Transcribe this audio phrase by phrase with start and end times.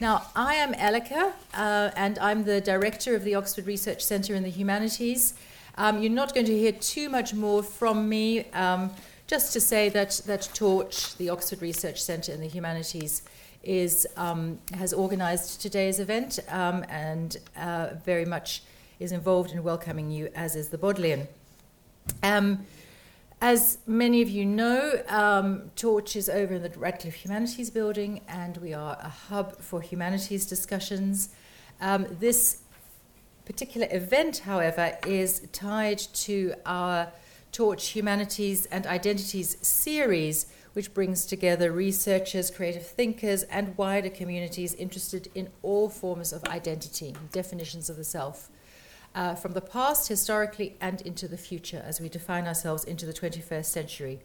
[0.00, 4.42] Now, I am Elleke, uh, and I'm the director of the Oxford Research Centre in
[4.42, 5.34] the Humanities.
[5.76, 8.92] Um, you're not going to hear too much more from me, um,
[9.26, 13.24] just to say that, that Torch, the Oxford Research Centre in the Humanities,
[13.62, 18.62] is, um, has organised today's event um, and uh, very much
[19.00, 21.28] is involved in welcoming you, as is the Bodleian.
[22.22, 22.64] Um,
[23.40, 28.58] as many of you know, um, Torch is over in the Radcliffe Humanities Building, and
[28.58, 31.30] we are a hub for humanities discussions.
[31.80, 32.62] Um, this
[33.46, 37.12] particular event, however, is tied to our
[37.50, 45.30] Torch Humanities and Identities series, which brings together researchers, creative thinkers, and wider communities interested
[45.34, 48.50] in all forms of identity, definitions of the self
[49.14, 53.12] uh, from the past, historically, and into the future as we define ourselves into the
[53.12, 54.20] 21st century.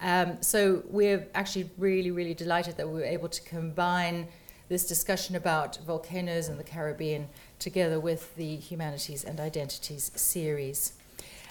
[0.00, 4.28] Um, so we're actually really, really delighted that we were able to combine
[4.68, 10.92] this discussion about volcanoes and the Caribbean together with the Humanities and Identities series.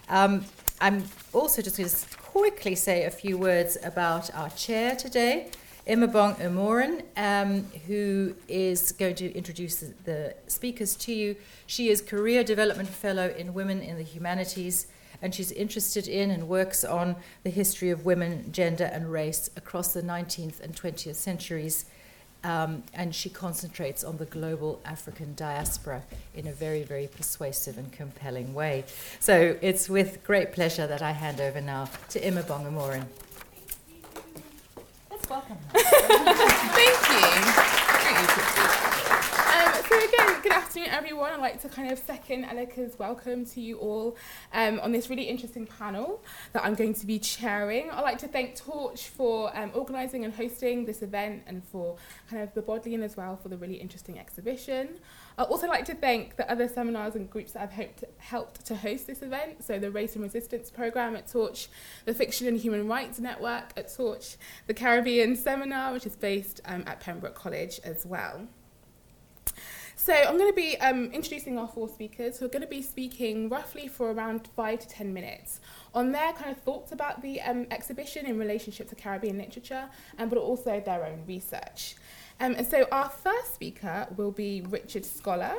[0.08, 0.46] Um,
[0.82, 5.50] I'm also just going to quickly say a few words about our chair today.
[5.90, 11.36] Imaobong Umoren, um, who is going to introduce the, speakers to you.
[11.66, 14.86] She is Career Development Fellow in Women in the Humanities,
[15.20, 19.92] and she's interested in and works on the history of women, gender, and race across
[19.92, 21.86] the 19th and 20th centuries.
[22.44, 26.04] Um, and she concentrates on the global African diaspora
[26.36, 28.86] in a very, very persuasive and compelling way.
[29.20, 33.08] So it's with great pleasure that I hand over now to Imaobong Umoren
[35.30, 35.58] welcome.
[35.74, 37.26] Thank you.
[39.50, 41.32] Um, so again, good afternoon, everyone.
[41.32, 44.18] I'd like to kind of second Elleke's welcome to you all
[44.54, 46.24] um, on this really interesting panel
[46.54, 47.92] that I'm going to be chairing.
[47.92, 51.98] I'd like to thank Torch for um, organising and hosting this event and for
[52.30, 55.00] kind of the Bodleian as well for the really interesting exhibition.
[55.40, 59.08] I'd also like to thank the other seminars and groups that have helped, to host
[59.08, 59.64] this event.
[59.64, 61.70] So the Race and Resistance Programme at Torch,
[62.04, 64.36] the Fiction and Human Rights Network at Torch,
[64.68, 68.50] the Caribbean Seminar, which is based um, at Pembroke College as well.
[69.96, 72.82] So I'm going to be um, introducing our four speakers who are going to be
[72.82, 75.62] speaking roughly for around five to ten minutes
[75.94, 80.30] on their kind of thoughts about the um, exhibition in relationship to Caribbean literature, and
[80.30, 81.96] but also their own research.
[82.42, 85.58] Um, and so our first speaker will be Richard Scholar.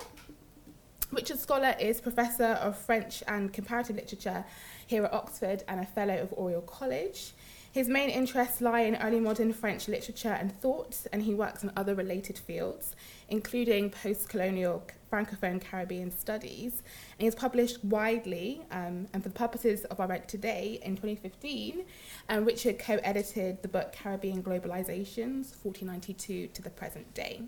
[1.12, 4.44] Richard Scholar is Professor of French and Comparative Literature
[4.86, 7.32] here at Oxford and a Fellow of Oriel College.
[7.72, 11.70] His main interests lie in early modern French literature and thought, and he works in
[11.76, 12.96] other related fields,
[13.28, 16.82] including post colonial Francophone Caribbean studies.
[17.18, 21.84] And has published widely, um, and for the purposes of our event today, in 2015,
[22.28, 27.42] um, Richard co edited the book Caribbean Globalizations, 1492 to the present day.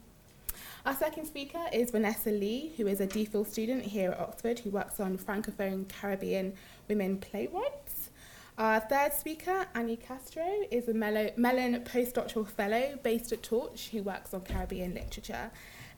[0.85, 4.71] Our second speaker is Vanessa Lee, who is a DPhil student here at Oxford who
[4.71, 6.55] works on Francophone Caribbean
[6.89, 8.11] women playwrights.
[8.59, 14.35] Our third speaker, Annie Castro, is a Mellon postdoctoral fellow based at Torch who works
[14.35, 15.51] on Caribbean literature.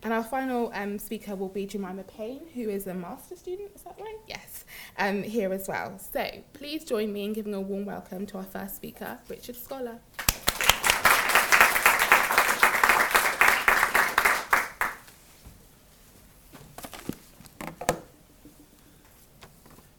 [0.05, 3.85] And our final um, speaker will be Jemima Payne, who is a master student, is
[3.85, 4.19] that right?
[4.29, 4.67] Yes,
[4.99, 5.99] um, here as well.
[5.99, 10.01] So please join me in giving a warm welcome to our first speaker, Richard Scholar.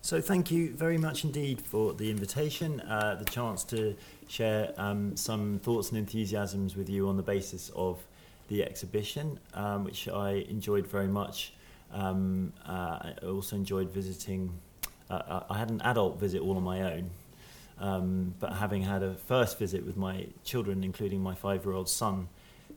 [0.03, 3.95] So thank you very much indeed for the invitation, uh, the chance to
[4.27, 8.05] share um, some thoughts and enthusiasms with you on the basis of
[8.47, 11.53] the exhibition, um, which I enjoyed very much.
[11.91, 14.59] Um, uh, I also enjoyed visiting.
[15.09, 17.09] Uh, uh, I had an adult visit all on my own,
[17.79, 22.27] um, but having had a first visit with my children, including my five-year-old son,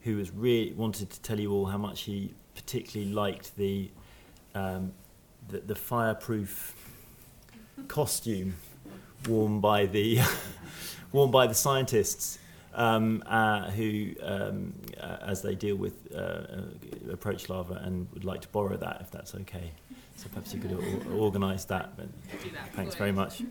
[0.03, 3.91] who was really wanted to tell you all how much he particularly liked the
[4.55, 4.93] um,
[5.49, 6.75] the, the fireproof
[7.87, 8.55] costume
[9.29, 10.21] worn by the
[11.13, 12.39] worn by the scientists
[12.75, 16.63] um, uh, who, um, uh, as they deal with uh, uh,
[17.13, 19.73] approach lava, and would like to borrow that if that's okay.
[20.17, 21.97] So perhaps you could or- organise that.
[21.97, 22.09] But
[22.75, 23.43] thanks very much.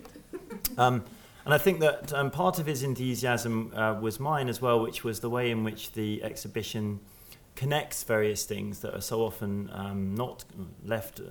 [0.77, 1.03] Um,
[1.45, 5.03] and I think that um, part of his enthusiasm uh, was mine as well, which
[5.03, 6.99] was the way in which the exhibition
[7.55, 10.43] connects various things that are so often um, not
[10.83, 11.21] left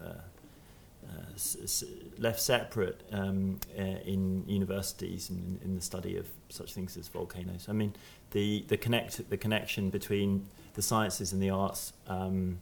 [1.09, 6.97] uh, left separate um, uh, in universities and in, in, the study of such things
[6.97, 7.67] as volcanoes.
[7.69, 7.95] I mean,
[8.33, 11.93] the the connect the connection between the sciences and the arts.
[12.07, 12.59] Um,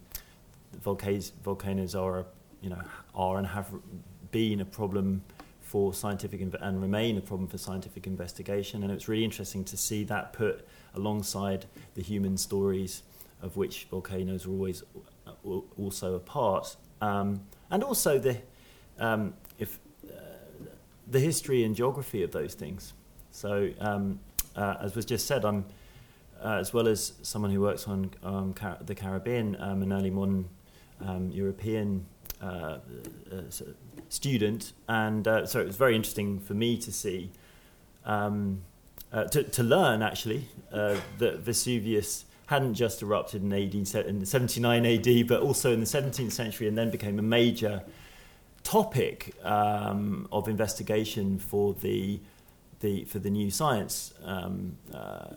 [0.81, 2.25] volcanoes volcanoes are
[2.61, 2.81] you know
[3.13, 3.67] are and have
[4.31, 5.23] been a problem
[5.61, 8.83] for scientific inv- and remain a problem for scientific investigation.
[8.83, 11.65] And it's really interesting to see that put alongside
[11.95, 13.03] the human stories
[13.41, 14.83] of which volcanoes are always
[15.27, 15.31] uh,
[15.77, 17.41] also a part, um,
[17.71, 18.37] and also the
[18.99, 20.17] um, if uh,
[21.07, 22.93] the history and geography of those things.
[23.31, 24.19] So, um,
[24.55, 25.65] uh, as was just said, I'm
[26.41, 30.09] uh, as well as someone who works on um, Car- the Caribbean, um, an early
[30.09, 30.47] modern
[31.01, 32.05] um, European
[32.41, 32.77] uh,
[33.31, 33.41] uh,
[34.09, 37.31] student, and uh, so it was very interesting for me to see,
[38.05, 38.61] um,
[39.31, 45.41] to, to learn actually that Vesuvius hadn't just erupted in AD in 79 AD, but
[45.41, 47.83] also in the 17th century, and then became a major
[48.63, 52.19] topic um, of investigation for the
[52.81, 55.35] the for the new science um, uh,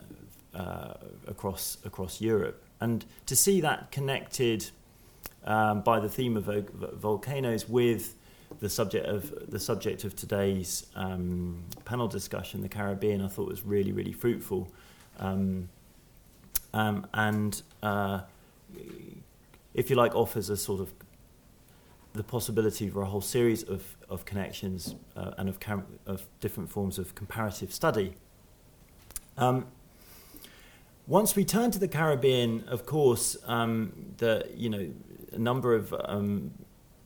[0.55, 0.94] uh,
[1.26, 4.70] across across Europe, and to see that connected
[5.44, 6.44] um, by the theme of
[6.94, 8.16] volcanoes with
[8.60, 13.64] the subject of the subject of today's um, panel discussion, the Caribbean, I thought was
[13.64, 14.69] really really fruitful,
[15.20, 15.69] um,
[16.75, 18.20] um and uh,
[19.75, 20.93] if you like, offers a sort of
[22.12, 25.59] the possibility for a whole series of, of connections uh, and of,
[26.05, 28.15] of different forms of comparative study.
[29.37, 29.67] Um,
[31.06, 34.91] once we turn to the Caribbean, of course, um, the you know
[35.32, 36.50] a number of um,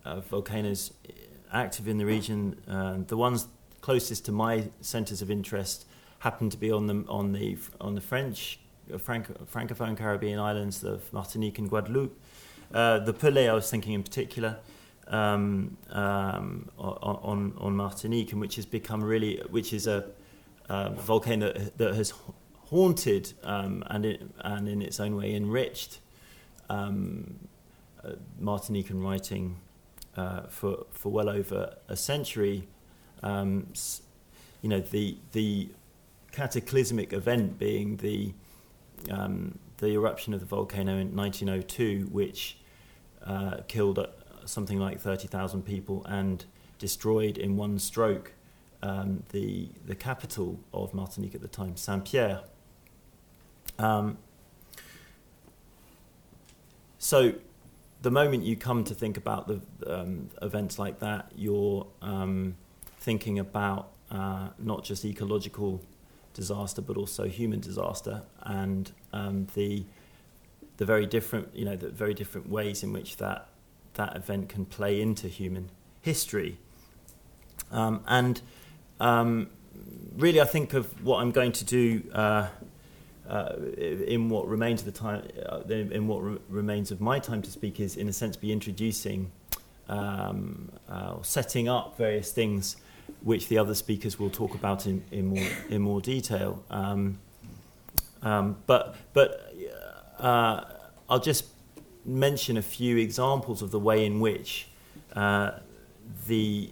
[0.05, 0.93] uh, volcanoes
[1.53, 2.59] active in the region.
[2.67, 3.49] Uh, the ones
[3.83, 5.85] closest to my centres of interest
[6.21, 8.59] happen to be on the on the on the French
[8.93, 12.19] uh, Franco, francophone Caribbean islands of Martinique and Guadeloupe.
[12.73, 14.59] Uh, the Pelée, I was thinking in particular,
[15.09, 20.07] um, um, on on Martinique, and which has become really, which is a
[20.69, 22.15] uh, volcano that, that has
[22.67, 25.99] haunted um, and it, and in its own way enriched
[26.71, 27.35] um,
[28.03, 29.59] uh, Martinican writing
[30.17, 32.69] uh, for for well over a century.
[33.23, 33.67] Um,
[34.63, 35.69] you know the the
[36.33, 38.33] cataclysmic event being the
[39.11, 42.59] um, the eruption of the volcano in 1902, which
[43.27, 44.07] uh, killed
[44.45, 46.45] something like 30,000 people and
[46.79, 48.33] destroyed in one stroke
[48.83, 52.41] um, the, the capital of Martinique at the time, Saint Pierre.
[53.79, 54.19] Um,
[56.99, 57.35] so,
[58.03, 62.57] the moment you come to think about the um, events like that, you're um,
[62.99, 65.81] thinking about uh, not just ecological
[66.35, 69.85] disaster, but also human disaster, and um, the
[70.79, 73.49] the very different, you know, the very different ways in which that
[73.95, 75.71] that event can play into human
[76.01, 76.59] history.
[77.71, 78.41] Um, and
[78.99, 79.51] um,
[80.17, 82.49] really, I think of what I'm going to do uh,
[83.29, 83.55] uh,
[84.07, 87.51] in what remains of the time, uh, in what re- remains of my time to
[87.51, 89.31] speak, is in a sense be introducing
[89.89, 92.77] um, uh, or setting up various things
[93.23, 96.65] which the other speakers will talk about in, in more in more detail.
[96.71, 97.19] Um,
[98.23, 99.55] um, but but
[100.19, 100.65] uh,
[101.09, 101.47] I'll just
[102.05, 104.69] mention a few examples of the way in which
[105.15, 105.53] uh,
[106.27, 106.71] the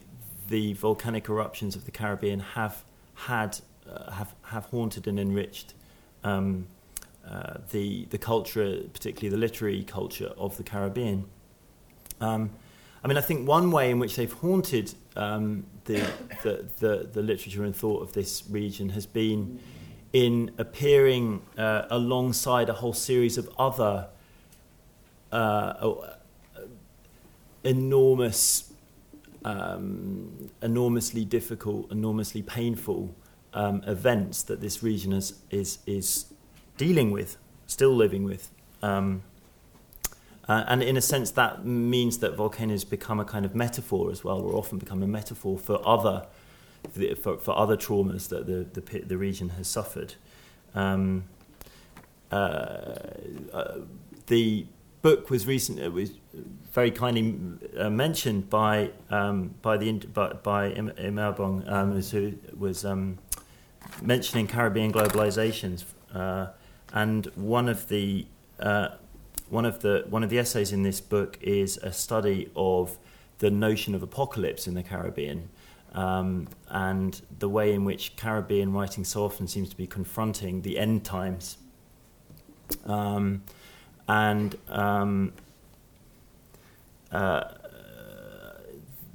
[0.48, 3.58] the volcanic eruptions of the Caribbean have had
[3.88, 5.74] uh, have have haunted and enriched
[6.24, 6.66] um,
[7.28, 11.26] uh, the the culture, particularly the literary culture of the Caribbean.
[12.20, 12.50] Um,
[13.02, 16.06] I mean, I think one way in which they've haunted um, the,
[16.42, 19.58] the, the, the, literature and thought of this region has been
[20.12, 24.08] in appearing uh, alongside a whole series of other
[25.32, 25.94] uh,
[27.64, 28.72] enormous,
[29.44, 33.14] um, enormously difficult, enormously painful
[33.54, 36.26] um, events that this region is, is, is
[36.76, 38.50] dealing with, still living with.
[38.82, 39.22] Um,
[40.50, 44.24] uh, and in a sense, that means that volcanoes become a kind of metaphor as
[44.24, 46.26] well, or often become a metaphor for other,
[47.22, 50.16] for, for other traumas that the, the, the region has suffered.
[50.74, 51.22] Um,
[52.32, 52.34] uh,
[53.52, 53.78] uh,
[54.26, 54.66] the
[55.02, 56.10] book was recently was
[56.72, 57.38] very kindly
[57.78, 63.18] uh, mentioned by um, by the by, by Imaobong, um, who was um,
[64.02, 66.48] mentioning Caribbean globalizations, uh,
[66.92, 68.26] and one of the
[68.58, 68.88] uh,
[69.50, 72.96] one of the one of the essays in this book is a study of
[73.38, 75.50] the notion of apocalypse in the Caribbean.
[75.92, 80.78] Um, and the way in which Caribbean writing so often seems to be confronting the
[80.78, 81.58] end times.
[82.86, 83.42] Um,
[84.06, 85.32] and um,
[87.10, 87.44] uh,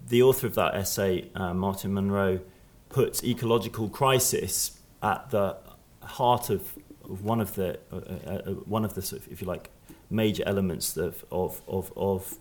[0.10, 2.42] the author of that essay, uh, Martin Munro,
[2.90, 5.56] puts ecological crisis at the
[6.02, 9.02] heart of, of one of the uh, uh, uh one of the
[9.32, 9.70] if you like
[10.10, 12.36] major elements of of of of,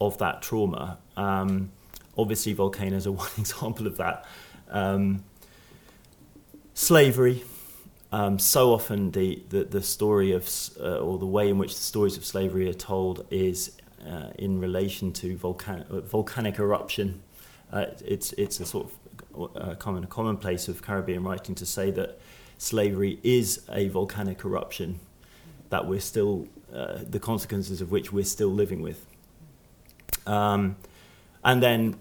[0.00, 0.98] of that trauma.
[1.16, 1.70] Um,
[2.16, 4.24] obviously, volcanoes are one example of that.
[4.68, 5.24] Um,
[6.74, 7.44] slavery,
[8.12, 10.48] um, so often the, the, the story of,
[10.80, 14.60] uh, or the way in which the stories of slavery are told is uh, in
[14.60, 17.22] relation to volcan- uh, volcanic eruption.
[17.72, 21.90] Uh, it's, it's a sort of uh, common, a commonplace of Caribbean writing to say
[21.90, 22.20] that
[22.58, 25.00] slavery is a volcanic eruption
[25.70, 29.06] that we're still, uh, the consequences of which we're still living with.
[30.26, 30.76] Um,
[31.44, 31.96] and then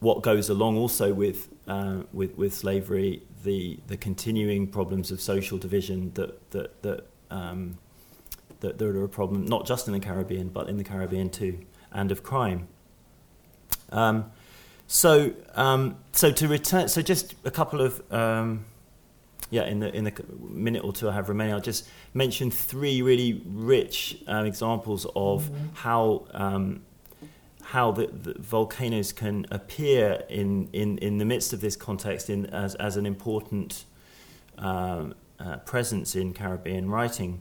[0.00, 5.58] what goes along also with, uh, with, with slavery, the, the continuing problems of social
[5.58, 7.78] division that, that, that, um,
[8.60, 11.58] that, that are a problem not just in the Caribbean, but in the Caribbean too,
[11.92, 12.68] and of crime.
[13.90, 14.30] Um,
[14.86, 18.64] so, um, so to return, so just a couple of um,
[19.50, 23.02] yeah, in the in the minute or two I have remaining, I'll just mention three
[23.02, 25.66] really rich um, examples of mm-hmm.
[25.74, 26.82] how um,
[27.66, 32.46] how the, the, volcanoes can appear in, in, in the midst of this context in,
[32.46, 33.86] as, as an important
[34.58, 37.40] um, uh, presence in Caribbean writing.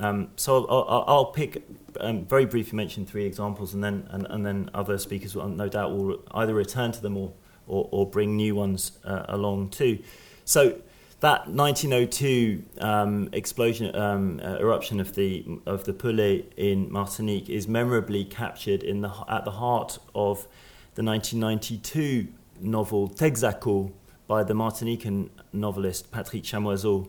[0.00, 1.62] Um, so I'll, I'll, I'll pick
[2.00, 5.68] um, very briefly mention three examples, and then and, and then other speakers will no
[5.68, 7.32] doubt will either return to them or
[7.66, 9.98] or, or bring new ones uh, along too.
[10.44, 10.80] So
[11.20, 17.66] that 1902 um, explosion um, uh, eruption of the of the Pelée in Martinique is
[17.66, 20.46] memorably captured in the at the heart of
[20.94, 22.28] the 1992
[22.60, 23.92] novel Texaco
[24.28, 27.08] by the Martinican novelist Patrick Chamoiseau.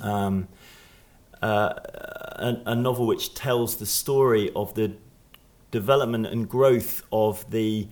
[0.00, 0.48] Um,
[1.42, 1.74] uh,
[2.36, 4.92] a, a, novel which tells the story of the
[5.70, 7.88] development and growth of the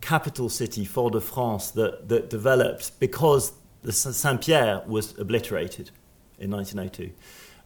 [0.00, 5.90] capital city, Fort-de-France, that, that developed because the Saint Pierre was obliterated
[6.38, 7.12] in 1902.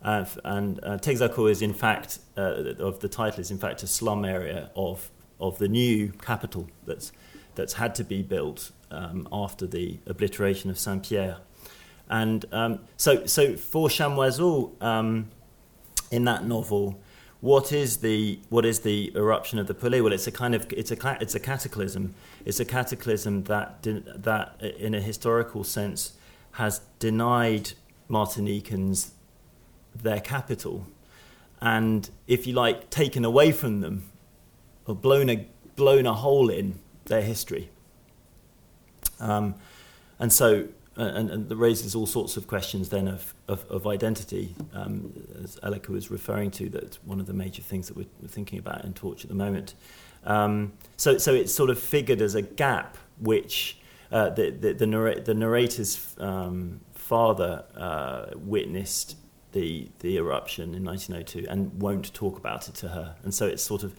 [0.02, 4.24] Uh, and uh, is, in fact, uh, of the title is in fact a slum
[4.24, 7.12] area of of the new capital that's
[7.54, 11.38] that's had to be built um, after the obliteration of Saint Pierre.
[12.08, 15.30] And um, so, so for Chamoiseau, um,
[16.10, 17.00] in that novel,
[17.40, 20.02] what is the what is the eruption of the Pelée?
[20.02, 22.14] Well, it's a kind of it's a it's a cataclysm.
[22.44, 26.12] It's a cataclysm that that in a historical sense
[26.52, 27.72] has denied
[28.08, 29.10] Martinicans
[29.94, 30.86] their capital,
[31.60, 34.10] and if you like, taken away from them
[34.86, 37.70] or blown a blown a hole in their history.
[39.20, 39.54] Um,
[40.18, 44.54] and so and, and that raises all sorts of questions then of, of, of identity,
[44.72, 45.12] um,
[45.42, 48.84] as Elleke was referring to, that's one of the major things that we're thinking about
[48.84, 49.74] in Torch at the moment.
[50.24, 53.78] Um, so, so it's sort of figured as a gap which
[54.10, 59.16] uh, the, the, the, narr- the narrator's um, father uh, witnessed
[59.52, 63.16] the, the eruption in 1902 and won't talk about it to her.
[63.22, 63.94] And so it's sort of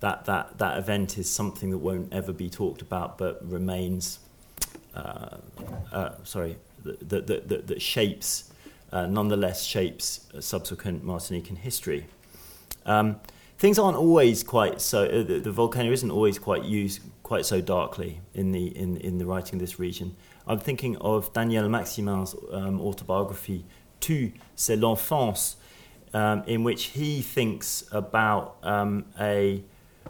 [0.00, 4.18] that, that, that event is something that won't ever be talked about but remains
[4.94, 5.36] uh,
[5.92, 8.50] uh, sorry, that, that, that, that shapes,
[8.92, 12.06] uh, nonetheless shapes subsequent Martinican history.
[12.84, 13.20] Um,
[13.58, 15.04] things aren't always quite so.
[15.04, 19.18] Uh, the, the, volcano isn't always quite used quite so darkly in the in in
[19.18, 20.16] the writing of this region.
[20.46, 23.64] I'm thinking of Daniel Maximin's um, autobiography,
[24.00, 25.56] "Tu, c'est l'enfance,"
[26.12, 29.62] um, in which he thinks about um, a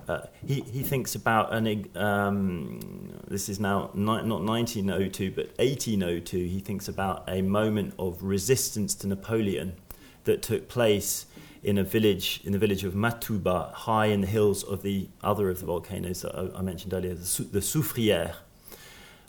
[0.09, 6.37] uh, he, he thinks about an um, this is now ni- not 1902 but 1802
[6.37, 9.75] he thinks about a moment of resistance to Napoleon
[10.25, 11.27] that took place
[11.63, 15.49] in a village in the village of Matouba high in the hills of the other
[15.51, 18.35] of the volcanoes that I, I mentioned earlier the, the Soufrière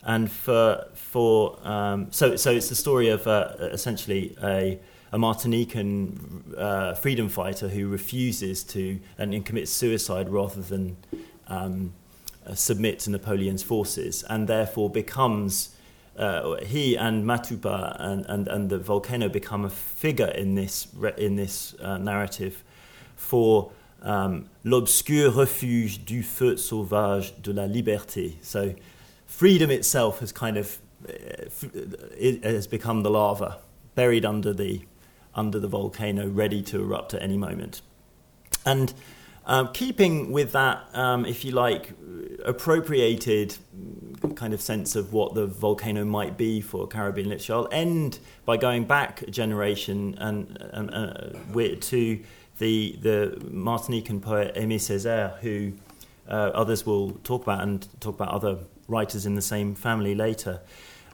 [0.03, 4.79] and for for um, so so it's the story of uh, essentially a
[5.13, 10.97] a Martinican uh, freedom fighter who refuses to and, and commits suicide rather than
[11.47, 11.93] um,
[12.47, 15.75] uh, submit to Napoleon's forces, and therefore becomes
[16.17, 21.35] uh, he and Matouba and, and, and the volcano become a figure in this in
[21.35, 22.63] this uh, narrative
[23.15, 28.33] for um, l'obscur refuge du feu sauvage de la liberté.
[28.41, 28.73] So,
[29.27, 31.45] freedom itself has kind of uh,
[32.17, 33.59] it has become the lava
[33.95, 34.81] buried under the
[35.35, 37.81] under the volcano, ready to erupt at any moment.
[38.65, 38.93] And
[39.45, 41.93] um, keeping with that, um, if you like,
[42.45, 43.55] appropriated
[44.35, 48.57] kind of sense of what the volcano might be for Caribbean literature, I'll end by
[48.57, 51.29] going back a generation and, and uh,
[51.81, 52.19] to
[52.59, 55.73] the the Martinican poet Aimé Césaire, who
[56.29, 60.61] uh, others will talk about and talk about other writers in the same family later.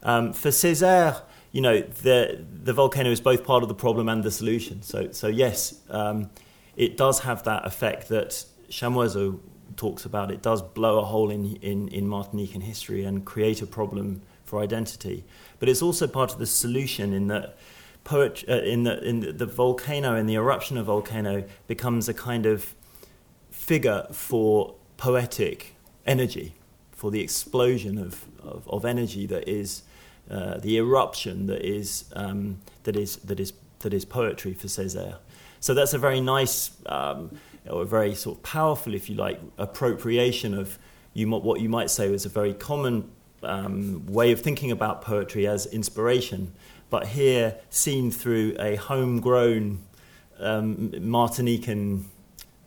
[0.03, 1.21] Um, for Césaire,
[1.51, 4.81] you know, the the volcano is both part of the problem and the solution.
[4.81, 6.29] So, so yes, um,
[6.75, 9.39] it does have that effect that Chamoiseau
[9.75, 10.31] talks about.
[10.31, 14.61] It does blow a hole in, in, in Martinican history and create a problem for
[14.61, 15.23] identity.
[15.59, 17.57] But it's also part of the solution in that
[18.03, 22.13] poet uh, in the in the, the volcano in the eruption of volcano becomes a
[22.13, 22.75] kind of
[23.51, 25.75] figure for poetic
[26.05, 26.55] energy,
[26.91, 29.83] for the explosion of, of, of energy that is
[30.29, 35.17] uh, the eruption that is um, that is that is that is poetry for Césaire.
[35.59, 37.37] So that's a very nice um,
[37.69, 40.77] or a very sort of powerful, if you like, appropriation of
[41.13, 43.09] you, what you might say was a very common
[43.43, 46.53] um, way of thinking about poetry as inspiration,
[46.89, 49.79] but here seen through a homegrown
[50.39, 52.03] um, Martinican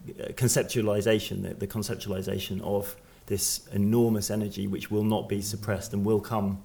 [0.08, 6.04] uh, conceptualization, the, the, conceptualization of this enormous energy which will not be suppressed and
[6.04, 6.62] will come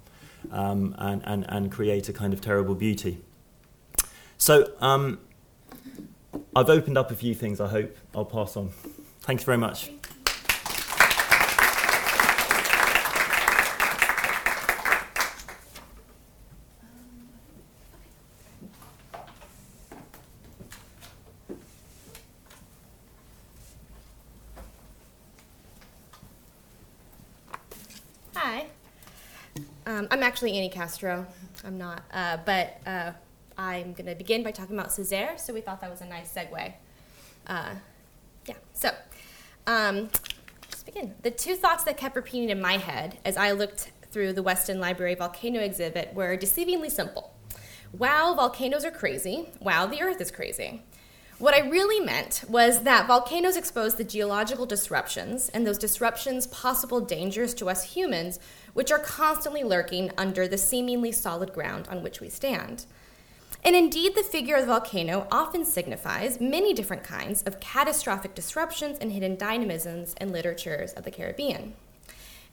[0.52, 3.20] um, and, and, and create a kind of terrible beauty.
[4.38, 5.20] So um,
[6.56, 8.70] I've opened up a few things I hope I'll pass on.
[9.22, 9.92] Thanks very much.
[29.88, 31.26] Um, I'm actually Annie Castro.
[31.66, 32.04] I'm not.
[32.14, 33.12] Uh, but uh,
[33.58, 36.32] I'm going to begin by talking about Césaire, so we thought that was a nice
[36.32, 36.74] segue.
[37.48, 37.74] Uh,
[38.46, 38.92] yeah, so
[39.66, 40.10] um,
[40.70, 41.16] let's begin.
[41.24, 44.80] The two thoughts that kept repeating in my head as I looked through the Weston
[44.80, 47.34] Library volcano exhibit were deceivingly simple.
[47.92, 49.50] Wow, volcanoes are crazy.
[49.60, 50.84] Wow, the earth is crazy.
[51.40, 57.00] What I really meant was that volcanoes expose the geological disruptions and those disruptions' possible
[57.00, 58.40] dangers to us humans,
[58.74, 62.88] which are constantly lurking under the seemingly solid ground on which we stand.
[63.64, 68.98] And indeed, the figure of the volcano often signifies many different kinds of catastrophic disruptions
[68.98, 71.76] and hidden dynamisms in literatures of the Caribbean.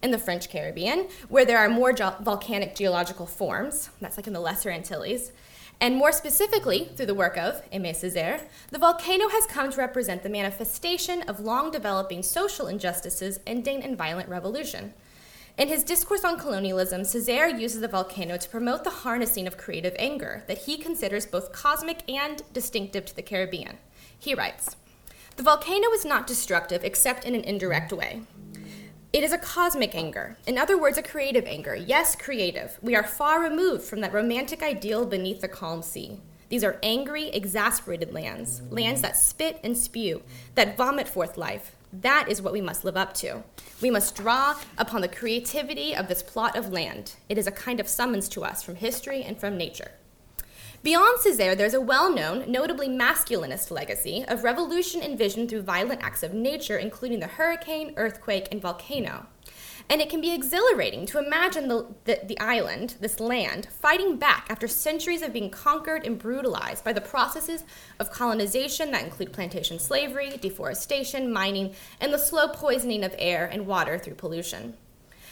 [0.02, 4.35] In the French Caribbean, where there are more ge- volcanic geological forms, that's like in
[4.35, 5.32] the Lesser Antilles,
[5.80, 10.22] and more specifically, through the work of Aimé Césaire, the volcano has come to represent
[10.22, 14.94] the manifestation of long developing social injustices ending in violent revolution.
[15.56, 19.94] In his discourse on colonialism, Césaire uses the volcano to promote the harnessing of creative
[19.98, 23.78] anger that he considers both cosmic and distinctive to the Caribbean.
[24.18, 24.74] He writes
[25.37, 28.22] The volcano is not destructive except in an indirect way.
[29.14, 30.37] It is a cosmic anger.
[30.44, 31.77] In other words, a creative anger.
[31.77, 32.77] Yes, creative.
[32.83, 36.18] We are far removed from that romantic ideal beneath the calm sea.
[36.48, 40.24] These are angry, exasperated lands, lands that spit and spew,
[40.57, 43.44] that vomit forth life, that is what we must live up to.
[43.81, 47.14] We must draw upon the creativity of this plot of land.
[47.29, 49.92] It is a kind of summons to us from history and from nature.
[50.85, 56.23] Beyond Césaire, there's a well known, notably masculinist legacy of revolution envisioned through violent acts
[56.23, 59.25] of nature, including the hurricane, earthquake, and volcano.
[59.88, 64.47] And it can be exhilarating to imagine the, the, the, island, this land, fighting back
[64.51, 67.64] after centuries of being conquered and brutalized by the processes
[67.99, 73.66] of colonization that include plantation slavery, deforestation, mining, and the slow poisoning of air and
[73.66, 74.75] water through pollution.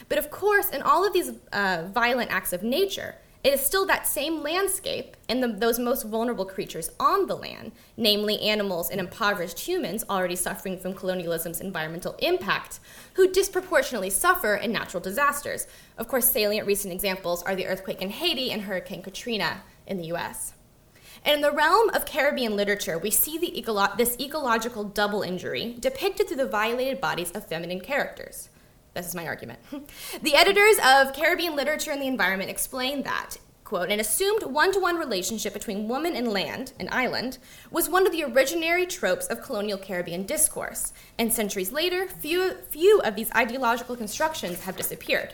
[0.09, 3.85] But of course, in all of these uh, violent acts of nature, it is still
[3.87, 9.01] that same landscape and the, those most vulnerable creatures on the land, namely animals and
[9.01, 12.79] impoverished humans already suffering from colonialism's environmental impact,
[13.15, 15.67] who disproportionately suffer in natural disasters.
[15.99, 20.13] Of course, salient recent examples are the earthquake in Haiti and Hurricane Katrina in the
[20.13, 20.55] US.
[21.25, 26.29] And in the realm of Caribbean literature, we see ecolo- this ecological double injury depicted
[26.29, 28.51] through the violated bodies of feminine characters.
[28.95, 29.59] This is my argument.
[30.23, 34.81] the editors of Caribbean Literature and the Environment explain that, quote, an assumed one to
[34.81, 37.39] one relationship between woman and land, an island,
[37.71, 40.93] was one of the originary tropes of colonial Caribbean discourse.
[41.19, 45.33] And centuries later, few, few of these ideological constructions have disappeared.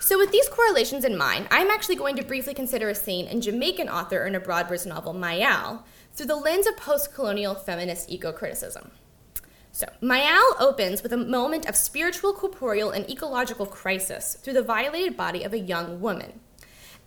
[0.00, 3.40] So, with these correlations in mind, I'm actually going to briefly consider a scene in
[3.40, 8.90] Jamaican author Erna Brodber's novel Myal through the lens of post colonial feminist eco criticism.
[9.74, 15.16] So, Myal opens with a moment of spiritual, corporeal, and ecological crisis through the violated
[15.16, 16.38] body of a young woman.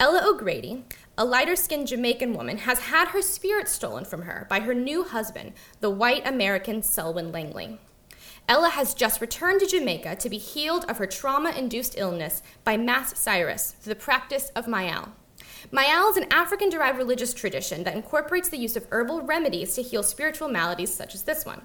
[0.02, 0.84] Ella O'Grady,
[1.18, 5.06] a lighter skinned Jamaican woman, has had her spirit stolen from her by her new
[5.06, 7.80] husband, the white American Selwyn Langley.
[8.50, 12.76] Ella has just returned to Jamaica to be healed of her trauma induced illness by
[12.76, 15.12] Mass Cyrus through the practice of Myal.
[15.72, 19.82] Myal is an African derived religious tradition that incorporates the use of herbal remedies to
[19.82, 21.62] heal spiritual maladies such as this one.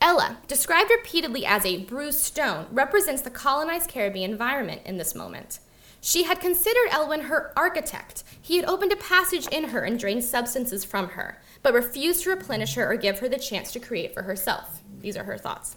[0.00, 5.58] Ella, described repeatedly as a bruised stone, represents the colonized Caribbean environment in this moment.
[6.00, 8.22] She had considered Selwyn her architect.
[8.40, 12.30] He had opened a passage in her and drained substances from her, but refused to
[12.30, 14.82] replenish her or give her the chance to create for herself.
[15.00, 15.76] These are her thoughts.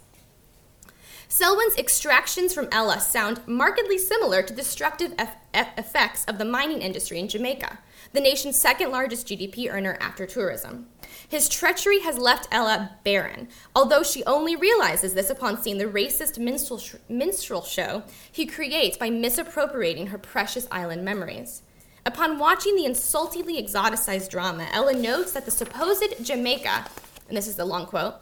[1.26, 7.18] Selwyn's extractions from Ella sound markedly similar to destructive eff- effects of the mining industry
[7.18, 7.78] in Jamaica.
[8.12, 10.88] the nation's second largest GDP earner after tourism.
[11.30, 16.38] His treachery has left Ella barren, although she only realizes this upon seeing the racist
[16.38, 21.62] minstrel, sh- minstrel show he creates by misappropriating her precious island memories.
[22.04, 26.86] Upon watching the insultingly exoticized drama, Ella notes that the supposed Jamaica,
[27.28, 28.16] and this is the long quote,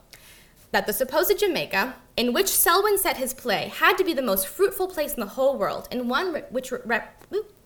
[0.72, 4.46] that the supposed Jamaica, in which Selwyn set his play, had to be the most
[4.46, 7.00] fruitful place in the whole world, one which re-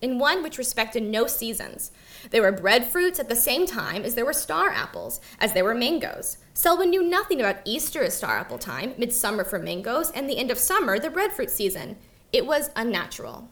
[0.01, 1.91] in one which respected no seasons.
[2.31, 5.75] There were breadfruits at the same time as there were star apples, as there were
[5.75, 6.37] mangoes.
[6.53, 10.51] Selwyn knew nothing about Easter as star apple time, midsummer for mangoes, and the end
[10.51, 11.97] of summer, the breadfruit season.
[12.31, 13.49] It was unnatural.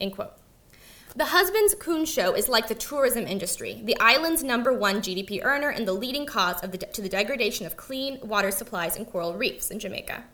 [0.00, 0.32] End quote.
[1.14, 5.68] The Husbands Coon Show is like the tourism industry, the island's number one GDP earner
[5.68, 9.34] and the leading cause of the to the degradation of clean water supplies and coral
[9.34, 10.24] reefs in Jamaica.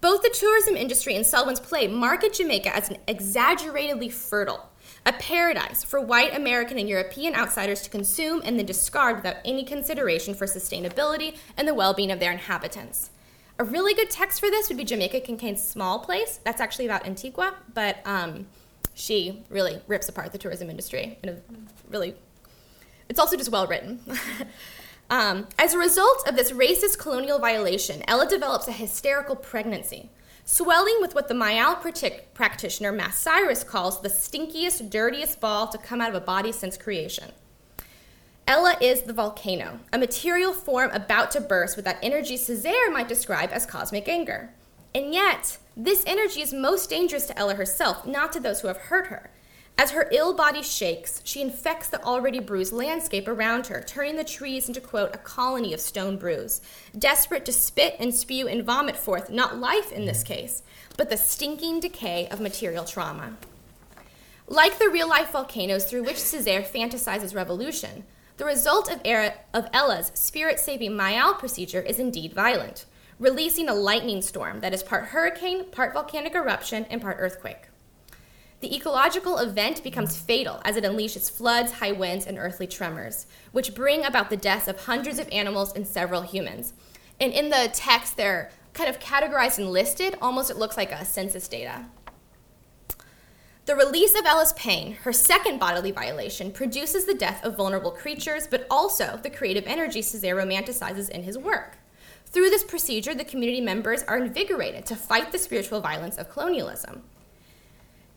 [0.00, 4.68] Both the tourism industry and Selwyn's play market Jamaica as an exaggeratedly fertile,
[5.06, 9.64] a paradise for white American and European outsiders to consume and then discard without any
[9.64, 13.10] consideration for sustainability and the well being of their inhabitants.
[13.58, 16.40] A really good text for this would be Jamaica Kincaid's Small Place.
[16.44, 18.46] That's actually about Antigua, but um,
[18.96, 21.36] she really rips apart the tourism industry in a
[21.88, 22.14] really
[23.08, 24.00] it's also just well written
[25.10, 30.08] um, as a result of this racist colonial violation ella develops a hysterical pregnancy
[30.46, 31.76] swelling with what the myal
[32.32, 36.78] practitioner mass cyrus calls the stinkiest dirtiest ball to come out of a body since
[36.78, 37.32] creation
[38.48, 43.08] ella is the volcano a material form about to burst with that energy césaire might
[43.08, 44.50] describe as cosmic anger
[44.96, 48.78] and yet this energy is most dangerous to Ella herself, not to those who have
[48.78, 49.30] hurt her.
[49.78, 54.24] As her ill body shakes, she infects the already bruised landscape around her, turning the
[54.24, 56.62] trees into, quote, a colony of stone brews,
[56.98, 60.62] desperate to spit and spew and vomit forth not life in this case,
[60.96, 63.36] but the stinking decay of material trauma.
[64.48, 68.04] Like the real life volcanoes through which Césaire fantasizes revolution,
[68.38, 72.86] the result of, Era, of Ella's spirit saving Myal procedure is indeed violent
[73.18, 77.68] releasing a lightning storm that is part hurricane, part volcanic eruption, and part earthquake.
[78.66, 83.76] The ecological event becomes fatal as it unleashes floods, high winds, and earthly tremors, which
[83.76, 86.72] bring about the deaths of hundreds of animals and several humans.
[87.20, 91.04] And in the text, they're kind of categorized and listed, almost it looks like a
[91.04, 91.84] census data.
[93.66, 98.48] The release of Ella's pain, her second bodily violation, produces the death of vulnerable creatures,
[98.48, 101.78] but also the creative energy Césaire romanticizes in his work.
[102.24, 107.04] Through this procedure, the community members are invigorated to fight the spiritual violence of colonialism.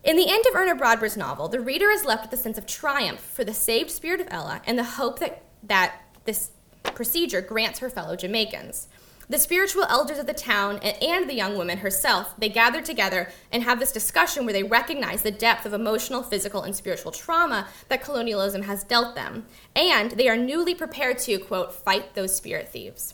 [0.04, 2.66] In the end of Erna Brodber's novel, the reader is left with a sense of
[2.66, 6.52] triumph for the saved spirit of Ella and the hope that, that this
[6.84, 8.88] procedure grants her fellow Jamaicans.
[9.28, 13.62] The spiritual elders of the town and the young woman herself, they gather together and
[13.62, 18.02] have this discussion where they recognize the depth of emotional, physical, and spiritual trauma that
[18.02, 19.46] colonialism has dealt them.
[19.76, 23.14] And they are newly prepared to, quote, fight those spirit thieves.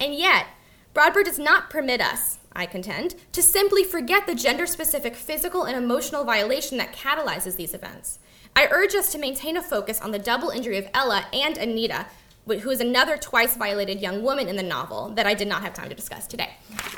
[0.00, 0.46] And yet,
[0.94, 5.76] Brodber does not permit us, I contend, to simply forget the gender specific physical and
[5.76, 8.18] emotional violation that catalyzes these events.
[8.56, 12.06] I urge us to maintain a focus on the double injury of Ella and Anita,
[12.46, 15.74] who is another twice violated young woman in the novel that I did not have
[15.74, 16.50] time to discuss today.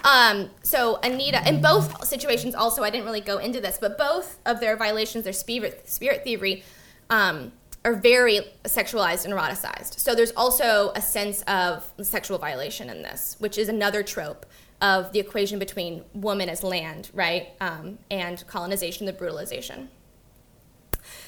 [0.04, 4.38] Um, so, Anita, in both situations, also, I didn't really go into this, but both
[4.46, 6.62] of their violations, their spirit, spirit thievery,
[7.10, 7.52] um,
[7.84, 9.98] are very sexualized and eroticized.
[9.98, 14.46] So there's also a sense of sexual violation in this, which is another trope
[14.80, 19.88] of the equation between woman as land, right, um, and colonization, the brutalization.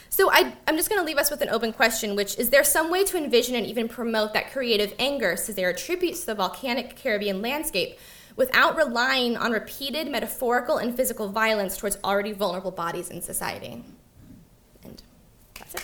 [0.08, 2.64] So I, am just going to leave us with an open question, which is there
[2.64, 6.96] some way to envision and even promote that creative anger, there attributes to the volcanic
[6.96, 7.98] Caribbean landscape,
[8.36, 13.84] without relying on repeated metaphorical and physical violence towards already vulnerable bodies in society?
[14.82, 15.02] And
[15.54, 15.82] that's it.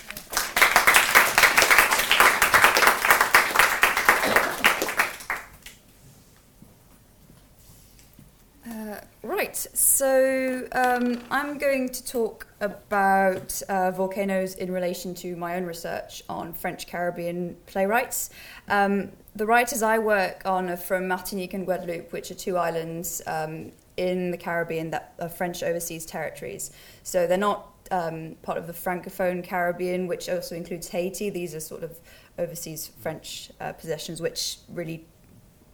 [8.68, 15.56] Uh, right, so um, I'm going to talk about uh, volcanoes in relation to my
[15.56, 18.30] own research on French Caribbean playwrights.
[18.68, 23.20] Um, the writers I work on are from Martinique and Guadeloupe, which are two islands
[23.26, 26.70] um, in the Caribbean that are French overseas territories.
[27.02, 31.30] So they're not um, part of the Francophone Caribbean, which also includes Haiti.
[31.30, 32.00] These are sort of
[32.38, 35.06] overseas French uh, possessions, which really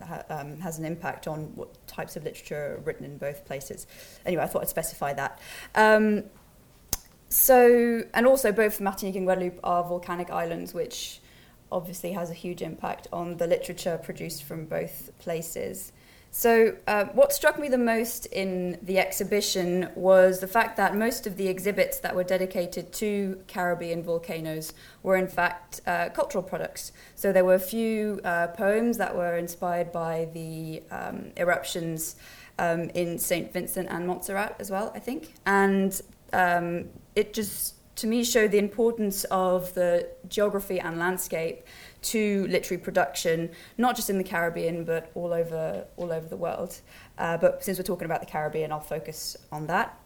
[0.07, 3.87] ha- um, has an impact on what types of literature are written in both places.
[4.27, 5.39] Anyway, I thought I'd specify that.
[5.75, 6.25] Um,
[7.29, 11.21] so, and also both Martinique and Guadeloupe are volcanic islands, which
[11.71, 15.93] obviously has a huge impact on the literature produced from both places.
[16.35, 21.27] So, uh, what struck me the most in the exhibition was the fact that most
[21.27, 26.93] of the exhibits that were dedicated to Caribbean volcanoes were, in fact, uh, cultural products.
[27.17, 32.17] So, there were a few uh, poems that were inspired by the um, eruptions
[32.59, 33.53] um, in St.
[33.53, 35.35] Vincent and Montserrat as well, I think.
[35.45, 36.01] And
[36.33, 41.67] um, it just, to me, showed the importance of the geography and landscape
[42.03, 46.81] to literary production, not just in the Caribbean, but all over, all over the world.
[47.19, 49.99] Uh, but since we're talking about the Caribbean, I'll focus on that.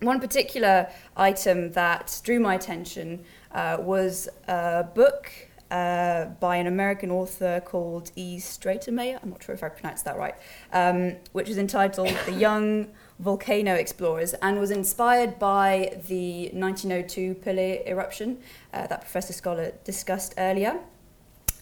[0.00, 5.30] One particular item that drew my attention uh, was a book
[5.70, 8.38] uh, by an American author called E.
[8.38, 9.18] Stratemeyer.
[9.22, 10.34] I'm not sure if I pronounced that right,
[10.72, 17.86] um, which is entitled The Young Volcano Explorers and was inspired by the 1902 Pelée
[17.88, 18.38] eruption
[18.72, 20.80] uh, that Professor Scholar discussed earlier.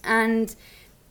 [0.03, 0.55] And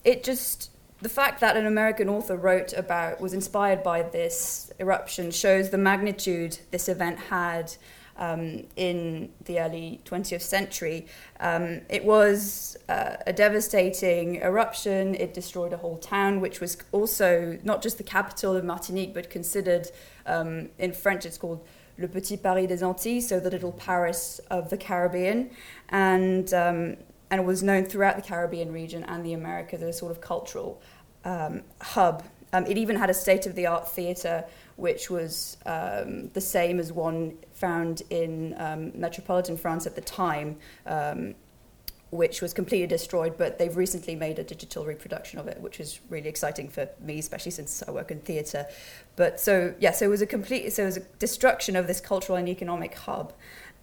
[0.05, 5.31] it just, the fact that an American author wrote about, was inspired by this eruption,
[5.31, 7.74] shows the magnitude this event had
[8.16, 11.07] um, in the early 20th century.
[11.40, 15.14] Um, it was uh, a devastating eruption.
[15.14, 19.31] It destroyed a whole town, which was also not just the capital of Martinique, but
[19.31, 19.90] considered,
[20.26, 21.66] um, in French, it's called
[21.98, 25.50] Le Petit Paris des Antilles, so the little Paris of the Caribbean.
[25.88, 26.96] And um,
[27.33, 30.81] and was known throughout the Caribbean region and the Americas as a sort of cultural
[31.25, 32.23] um, hub.
[32.53, 34.45] Um, it even had a state of the art theatre,
[34.77, 40.59] which was um, the same as one found in um, metropolitan France at the time,
[40.85, 41.35] um,
[42.11, 43.38] which was completely destroyed.
[43.38, 47.18] But they've recently made a digital reproduction of it, which is really exciting for me,
[47.18, 48.66] especially since I work in theatre.
[49.16, 51.99] But so, yeah, so it was a complete, so it was a destruction of this
[52.03, 53.33] cultural and economic hub.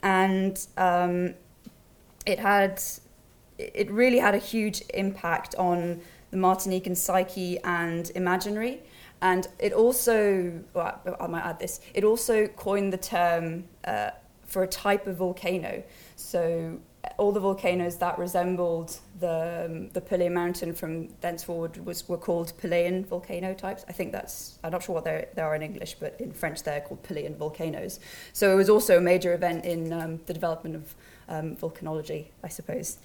[0.04, 1.34] And um,
[2.28, 2.80] it had
[3.60, 8.82] it really had a huge impact on the Martinican psyche and imaginary.
[9.22, 14.12] And it also, well, I might add this, it also coined the term uh,
[14.46, 15.84] for a type of volcano.
[16.16, 16.80] So
[17.18, 22.54] all the volcanoes that resembled the um, the Pelée mountain from thenceforward was were called
[22.62, 23.86] Peléan volcano types.
[23.88, 26.82] I think that's I'm not sure what they are in English, but in French they're
[26.82, 28.00] called Peléan volcanoes.
[28.34, 30.96] So it was also a major event in um, the development of
[31.28, 32.98] um, volcanology, I suppose.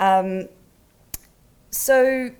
[0.00, 0.48] Um,
[1.70, 2.30] so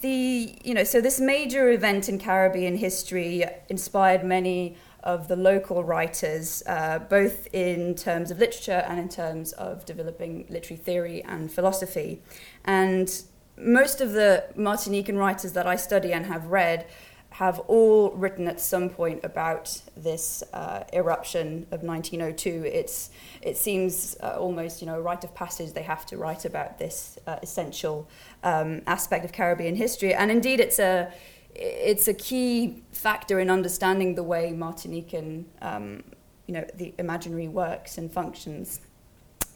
[0.00, 5.84] the you know so this major event in Caribbean history inspired many of the local
[5.84, 11.52] writers, uh, both in terms of literature and in terms of developing literary theory and
[11.52, 12.22] philosophy.
[12.64, 13.22] And
[13.56, 16.86] most of the Martinican writers that I study and have read
[17.34, 22.62] have all written at some point about this uh, eruption of 1902.
[22.64, 23.10] It's,
[23.42, 25.72] it seems uh, almost, you know, a rite of passage.
[25.72, 28.08] They have to write about this uh, essential
[28.44, 31.12] um, aspect of Caribbean history, and indeed, it's a
[31.56, 36.04] it's a key factor in understanding the way Martinican, um,
[36.46, 38.80] you know, the imaginary works and functions.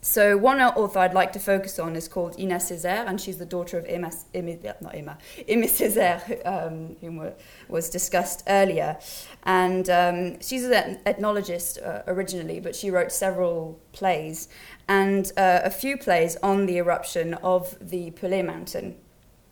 [0.01, 3.45] So one author I'd like to focus on is called Inès Césaire, and she's the
[3.45, 7.31] daughter of Emma, Emma not Emma, Emma Césaire, um, who
[7.67, 8.97] was discussed earlier.
[9.43, 14.47] And um, she's an ethnologist uh, originally, but she wrote several plays
[14.87, 18.95] and uh, a few plays on the eruption of the Pelée Mountain.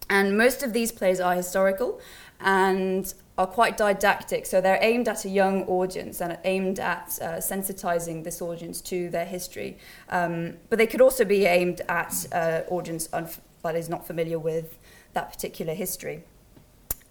[0.09, 1.99] And most of these plays are historical,
[2.39, 4.45] and are quite didactic.
[4.45, 9.09] So they're aimed at a young audience and aimed at uh, sensitizing this audience to
[9.09, 9.77] their history.
[10.09, 14.07] Um, but they could also be aimed at an uh, audience unf- that is not
[14.07, 14.77] familiar with
[15.13, 16.23] that particular history.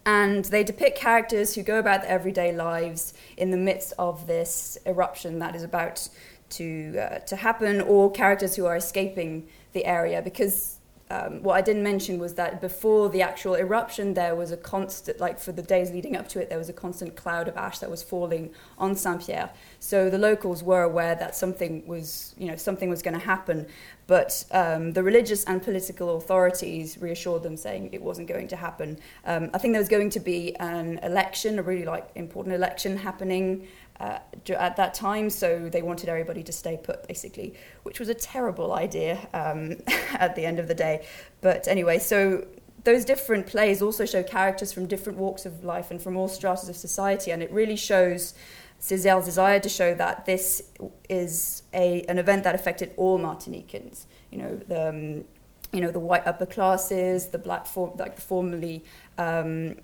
[0.04, 4.78] And they depict characters who go about their everyday lives in the midst of this
[4.86, 6.08] eruption that is about
[6.50, 10.75] to, uh, to happen, or characters who are escaping the area because
[11.08, 15.20] um, what I didn't mention was that before the actual eruption, there was a constant,
[15.20, 17.78] like for the days leading up to it, there was a constant cloud of ash
[17.78, 19.50] that was falling on Saint Pierre.
[19.78, 23.66] So the locals were aware that something was, you know, something was going to happen,
[24.08, 28.98] but um, the religious and political authorities reassured them, saying it wasn't going to happen.
[29.24, 32.96] Um, I think there was going to be an election, a really like important election
[32.96, 33.68] happening
[34.00, 34.18] uh,
[34.50, 38.72] at that time, so they wanted everybody to stay put, basically, which was a terrible
[38.72, 39.76] idea um,
[40.14, 41.06] at the end of the day.
[41.40, 42.46] But anyway, so
[42.84, 46.68] those different plays also show characters from different walks of life and from all stratas
[46.68, 48.34] of society, and it really shows
[48.80, 50.62] Césaire's desire to show that this
[51.08, 54.06] is a, an event that affected all Martinicans.
[54.30, 55.24] You know, the, um,
[55.72, 58.84] you know, the white upper classes, the black, form, like the formerly
[59.18, 59.76] um,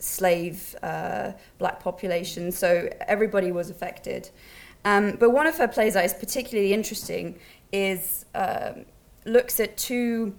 [0.00, 4.30] slave uh, black population, so everybody was affected.
[4.84, 7.38] Um, but one of her plays that is particularly interesting
[7.72, 8.72] is uh,
[9.24, 10.34] looks at two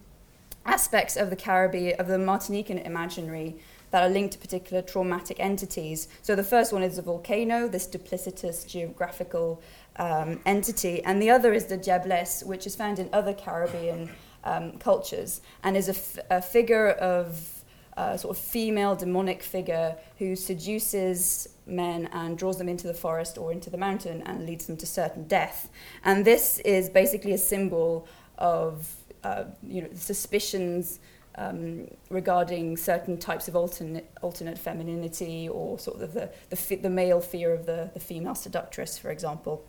[0.66, 3.56] aspects of the Caribbean, of the Martinican imaginary
[3.92, 6.08] that are linked to particular traumatic entities.
[6.22, 9.62] So the first one is a volcano, this duplicitous geographical
[9.98, 14.10] um, entity, and the other is the Diablesse, which is found in other Caribbean
[14.44, 17.61] um, cultures and is a, f- a figure of
[18.02, 23.38] a sort of female demonic figure who seduces men and draws them into the forest
[23.38, 25.70] or into the mountain and leads them to certain death.
[26.04, 31.00] And this is basically a symbol of uh, you know suspicions
[31.36, 37.22] um, regarding certain types of alternate, alternate femininity or sort of the, the, the male
[37.22, 39.66] fear of the, the female seductress, for example.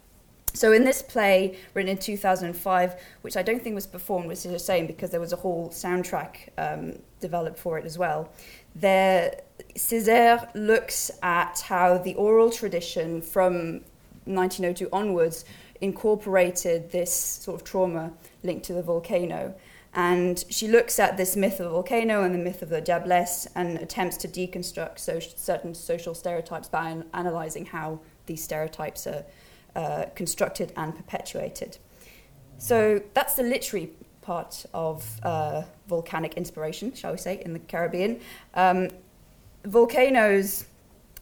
[0.55, 4.53] So in this play, written in 2005, which I don't think was performed, which is
[4.53, 8.31] a shame because there was a whole soundtrack um, developed for it as well,
[8.75, 9.41] there
[9.75, 13.81] Césaire looks at how the oral tradition from
[14.25, 15.45] 1902 onwards
[15.81, 18.13] incorporated this sort of trauma
[18.43, 19.55] linked to the volcano.
[19.95, 23.47] And she looks at this myth of the volcano and the myth of the Diablesse
[23.55, 29.25] and attempts to deconstruct so, certain social stereotypes by an, analysing how these stereotypes are
[29.75, 31.79] uh, constructed and perpetuated.
[32.59, 38.21] So that's the literary part of uh, volcanic inspiration, shall we say, in the Caribbean.
[38.55, 38.89] Um,
[39.65, 40.65] volcanoes,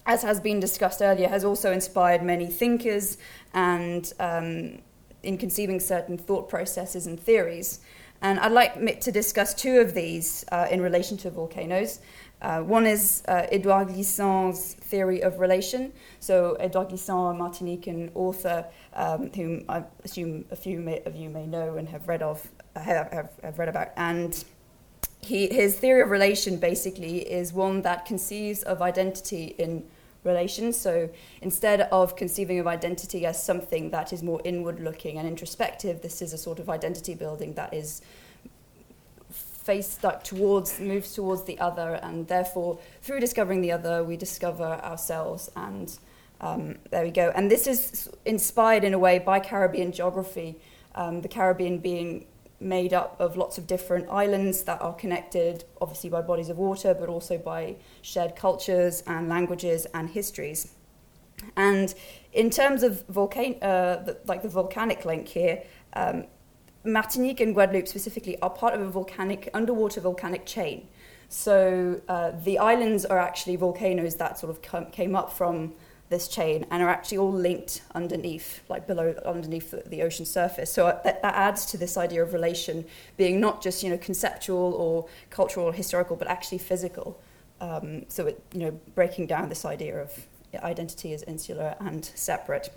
[0.06, 3.18] as has been discussed earlier, has also inspired many thinkers
[3.54, 4.78] and um,
[5.22, 7.80] in conceiving certain thought processes and theories.
[8.22, 12.00] And I'd like to discuss two of these uh, in relation to volcanoes.
[12.42, 15.92] Uh, one is uh, Edouard Glissant's theory of relation.
[16.20, 21.28] So, Edouard Glissant, a Martinican author, um, whom I assume a few may, of you
[21.28, 23.88] may know and have read of, have, have, have read about.
[23.96, 24.42] And
[25.20, 29.84] he, his theory of relation basically is one that conceives of identity in
[30.24, 30.72] relation.
[30.72, 31.10] So
[31.42, 36.22] instead of conceiving of identity as something that is more inward looking and introspective, this
[36.22, 38.02] is a sort of identity building that is
[39.62, 44.64] faced like towards moves towards the other and therefore through discovering the other we discover
[44.64, 45.98] ourselves and
[46.40, 50.56] um, there we go and this is inspired in a way by caribbean geography
[50.94, 52.26] um, the caribbean being
[52.60, 56.94] made up of lots of different islands that are connected, obviously by bodies of water,
[56.94, 60.74] but also by shared cultures and languages and histories.
[61.56, 61.94] And
[62.34, 65.62] in terms of volcan- uh, the, like the volcanic link here,
[65.94, 66.26] um,
[66.84, 70.88] Martinique and Guadeloupe specifically are part of a volcanic underwater volcanic chain.
[71.28, 75.74] So uh, the islands are actually volcanoes that sort of came up from
[76.08, 80.72] this chain and are actually all linked underneath, like below, underneath the, the ocean surface.
[80.72, 82.84] So uh, that, that, adds to this idea of relation
[83.16, 87.20] being not just, you know, conceptual or cultural or historical, but actually physical.
[87.60, 92.74] Um, so it, you know, breaking down this idea of identity as insular and separate.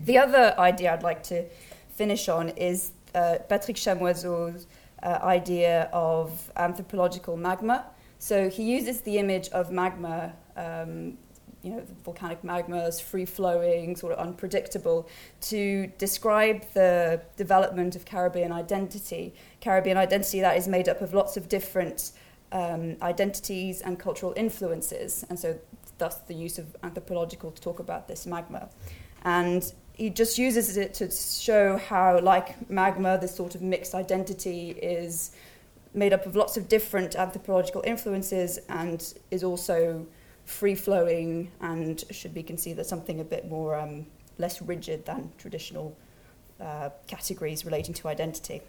[0.00, 1.44] The other idea I'd like to
[1.90, 4.66] finish on is uh, Patrick Chamoiseau's
[5.02, 7.86] uh, idea of anthropological magma.
[8.18, 11.18] So he uses the image of magma um,
[11.64, 15.08] you know, volcanic magma is free flowing, sort of unpredictable,
[15.40, 19.34] to describe the development of Caribbean identity.
[19.62, 22.12] Caribbean identity that is made up of lots of different
[22.52, 25.58] um, identities and cultural influences, and so
[25.96, 28.68] thus the use of anthropological to talk about this magma.
[29.24, 34.70] And he just uses it to show how, like magma, this sort of mixed identity
[34.70, 35.30] is
[35.94, 40.04] made up of lots of different anthropological influences and is also
[40.44, 44.04] free flowing and should be conceived as something a bit more um,
[44.36, 45.96] less rigid than traditional
[46.60, 48.60] uh, categories relating to identity.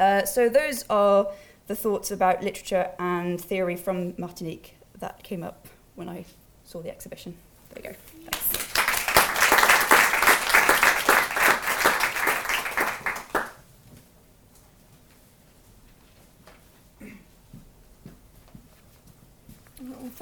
[0.00, 1.28] Uh, so those are
[1.68, 6.24] the thoughts about literature and theory from Martinique that came up when I
[6.64, 7.36] saw the exhibition.
[7.74, 7.96] There you go.
[8.30, 8.71] Thanks.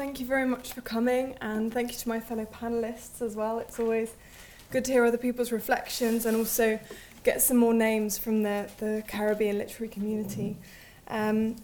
[0.01, 3.59] Thank you very much for coming, and thank you to my fellow panelists as well.
[3.59, 4.15] It's always
[4.71, 6.81] good to hear other people's reflections and also
[7.23, 10.57] get some more names from the, the Caribbean literary community.
[11.09, 11.57] Um,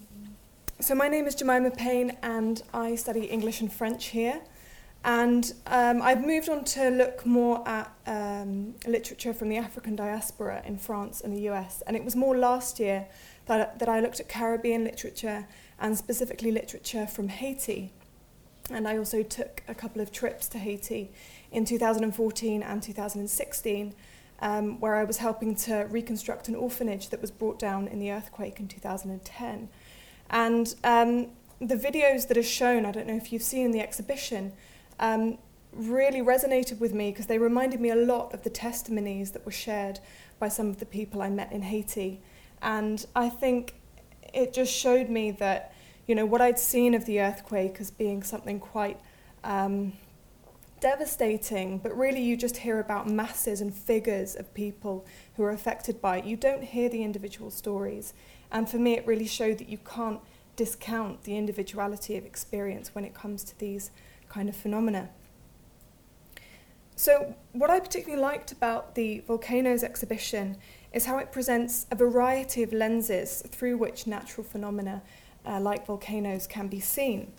[0.79, 4.39] so, my name is Jemima Payne, and I study English and French here.
[5.03, 10.61] And um, I've moved on to look more at um, literature from the African diaspora
[10.63, 11.81] in France and the US.
[11.87, 13.07] And it was more last year
[13.47, 15.47] that, that I looked at Caribbean literature
[15.79, 17.93] and specifically literature from Haiti.
[18.71, 21.11] And I also took a couple of trips to Haiti
[21.51, 23.95] in 2014 and 2016,
[24.39, 28.11] um, where I was helping to reconstruct an orphanage that was brought down in the
[28.11, 29.69] earthquake in 2010.
[30.29, 31.27] And um,
[31.59, 34.51] the videos that are shown, I don't know if you've seen the exhibition,
[34.99, 35.37] um,
[35.73, 39.51] really resonated with me because they reminded me a lot of the testimonies that were
[39.51, 39.99] shared
[40.39, 42.21] by some of the people I met in Haiti.
[42.61, 43.75] And I think
[44.33, 45.73] it just showed me that
[46.07, 48.99] you know, what I'd seen of the earthquake as being something quite
[49.43, 49.93] um,
[50.79, 55.05] devastating, but really you just hear about masses and figures of people
[55.35, 56.25] who are affected by it.
[56.25, 58.13] You don't hear the individual stories.
[58.51, 60.21] And for me, it really showed that you can't
[60.55, 63.91] discount the individuality of experience when it comes to these
[64.29, 65.09] kind of phenomena.
[66.95, 70.57] So, what I particularly liked about the Volcanoes exhibition
[70.93, 75.03] is how it presents a variety of lenses through which natural phenomena
[75.47, 77.31] uh, like volcanoes can be seen.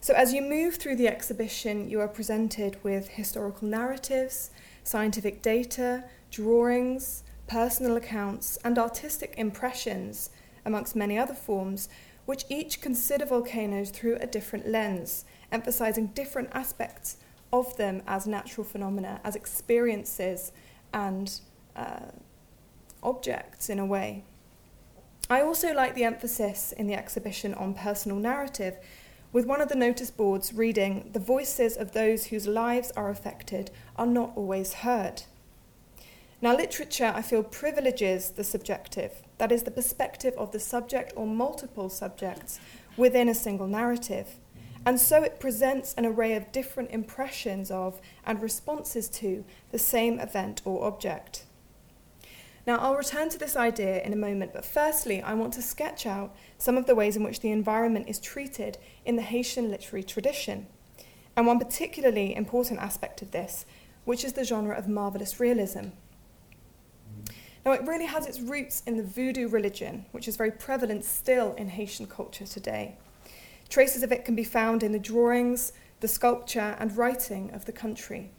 [0.00, 4.50] So, as you move through the exhibition, you are presented with historical narratives,
[4.82, 10.30] scientific data, drawings, personal accounts, and artistic impressions,
[10.64, 11.88] amongst many other forms,
[12.24, 17.16] which each consider volcanoes through a different lens, emphasizing different aspects
[17.52, 20.52] of them as natural phenomena, as experiences
[20.94, 21.40] and
[21.76, 22.06] uh,
[23.02, 24.24] objects in a way.
[25.30, 28.76] I also like the emphasis in the exhibition on personal narrative,
[29.32, 33.70] with one of the notice boards reading, The voices of those whose lives are affected
[33.94, 35.22] are not always heard.
[36.42, 41.28] Now, literature, I feel, privileges the subjective, that is, the perspective of the subject or
[41.28, 42.58] multiple subjects
[42.96, 44.40] within a single narrative.
[44.84, 50.18] And so it presents an array of different impressions of and responses to the same
[50.18, 51.44] event or object.
[52.66, 56.06] Now, I'll return to this idea in a moment, but firstly, I want to sketch
[56.06, 60.04] out some of the ways in which the environment is treated in the Haitian literary
[60.04, 60.66] tradition,
[61.36, 63.64] and one particularly important aspect of this,
[64.04, 65.88] which is the genre of marvelous realism.
[67.64, 71.54] Now, it really has its roots in the voodoo religion, which is very prevalent still
[71.54, 72.96] in Haitian culture today.
[73.68, 77.72] Traces of it can be found in the drawings, the sculpture, and writing of the
[77.72, 78.32] country.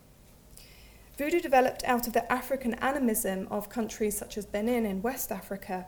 [1.17, 5.85] Voodoo developed out of the African animism of countries such as Benin in West Africa,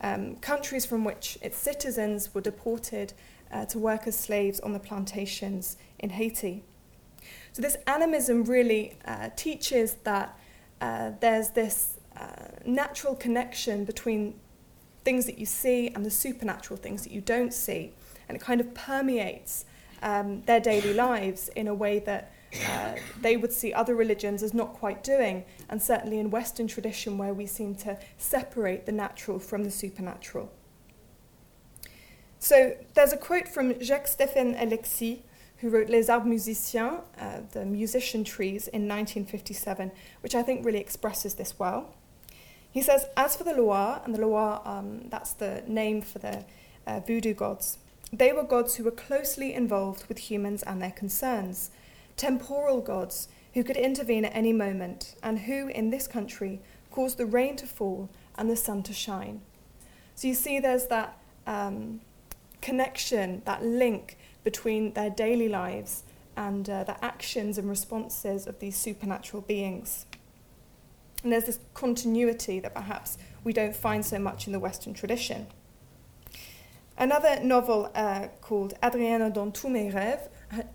[0.00, 3.12] um, countries from which its citizens were deported
[3.52, 6.64] uh, to work as slaves on the plantations in Haiti.
[7.52, 10.36] So, this animism really uh, teaches that
[10.80, 14.34] uh, there's this uh, natural connection between
[15.04, 17.92] things that you see and the supernatural things that you don't see,
[18.28, 19.64] and it kind of permeates
[20.02, 22.32] um, their daily lives in a way that
[22.68, 27.18] uh, they would see other religions as not quite doing, and certainly in Western tradition,
[27.18, 30.52] where we seem to separate the natural from the supernatural.
[32.38, 35.18] So there's a quote from Jacques Stéphane Alexis,
[35.58, 40.80] who wrote Les Arbres Musiciens, uh, the musician trees, in 1957, which I think really
[40.80, 41.94] expresses this well.
[42.70, 46.44] He says, As for the lwa, and the lwa, um, that's the name for the
[46.86, 47.78] uh, voodoo gods,
[48.12, 51.70] they were gods who were closely involved with humans and their concerns
[52.22, 56.60] temporal gods who could intervene at any moment, and who, in this country,
[56.92, 58.08] caused the rain to fall
[58.38, 59.40] and the sun to shine.
[60.14, 61.18] So you see, there's that
[61.48, 62.00] um,
[62.60, 66.04] connection, that link between their daily lives
[66.36, 70.06] and uh, the actions and responses of these supernatural beings.
[71.24, 75.48] And there's this continuity that perhaps we don't find so much in the Western tradition.
[76.96, 80.28] Another novel uh, called Hadriana dans tous mes rêves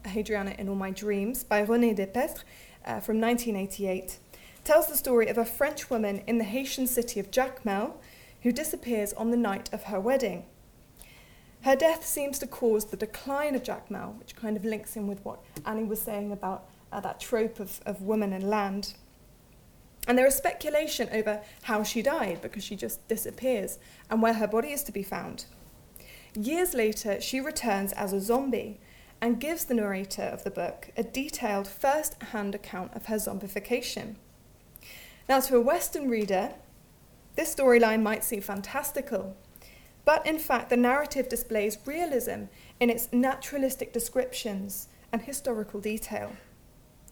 [0.05, 2.43] Hadriana in All My Dreams by René Depestre
[2.85, 4.17] uh, from 1988
[4.63, 7.93] tells the story of a French woman in the Haitian city of Jacmel
[8.41, 10.45] who disappears on the night of her wedding.
[11.61, 15.23] Her death seems to cause the decline of Jacmel, which kind of links in with
[15.23, 18.93] what Annie was saying about uh, that trope of, of woman and land.
[20.07, 24.47] And there is speculation over how she died because she just disappears and where her
[24.47, 25.45] body is to be found.
[26.33, 28.79] Years later, she returns as a zombie
[29.21, 34.15] and gives the narrator of the book a detailed first hand account of her zombification.
[35.27, 36.53] Now, to a Western reader,
[37.35, 39.35] this storyline might seem fantastical,
[40.05, 42.43] but in fact, the narrative displays realism
[42.79, 46.31] in its naturalistic descriptions and historical detail.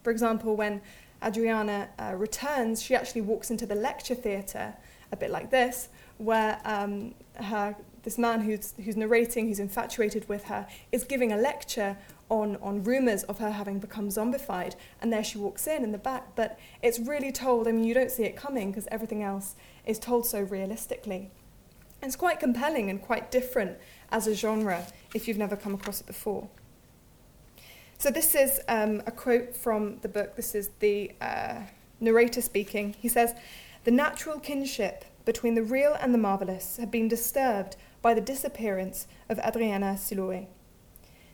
[0.02, 0.80] For example, when
[1.22, 4.74] Hadriana uh, returns, she actually walks into the lecture theatre,
[5.12, 5.88] a bit like this,
[6.18, 7.76] where um, her
[8.06, 11.98] this man who's, who's narrating, who's infatuated with her, is giving a lecture
[12.28, 14.76] on, on rumours of her having become zombified.
[15.02, 16.36] And there she walks in in the back.
[16.36, 19.98] But it's really told, I mean, you don't see it coming because everything else is
[19.98, 21.32] told so realistically.
[22.00, 23.76] And it's quite compelling and quite different
[24.12, 26.48] as a genre if you've never come across it before.
[27.98, 30.36] So, this is um, a quote from the book.
[30.36, 31.62] This is the uh,
[31.98, 32.94] narrator speaking.
[33.00, 33.34] He says,
[33.82, 37.76] The natural kinship between the real and the marvellous had been disturbed
[38.06, 40.46] by the disappearance of Hadriana Siloé.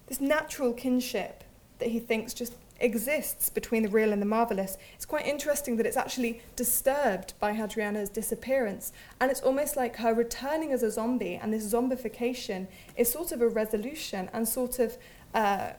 [0.06, 1.44] This natural kinship
[1.80, 4.78] that he thinks just exists between the real and the marvelous.
[4.94, 10.14] It's quite interesting that it's actually disturbed by Hadriana's disappearance, and it's almost like her
[10.14, 14.96] returning as a zombie, and this zombification is sort of a resolution and sort of
[15.34, 15.72] uh,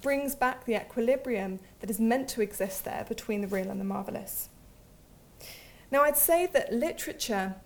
[0.00, 3.84] brings back the equilibrium that is meant to exist there between the real and the
[3.84, 4.48] marvelous.
[5.90, 7.56] Now, I'd say that literature,